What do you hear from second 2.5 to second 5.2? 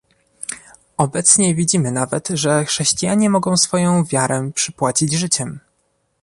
chrześcijanie mogą swoją wiarę przypłacić